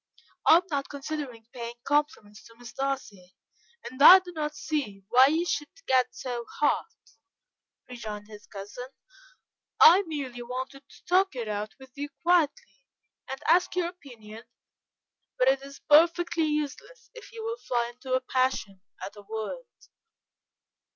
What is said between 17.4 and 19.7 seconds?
will fly into a passion at a word."